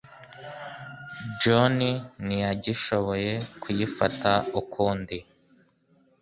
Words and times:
John 1.41 1.77
ntiyagishoboye 2.25 3.33
kuyifata 3.61 4.31
ukundi. 4.61 5.17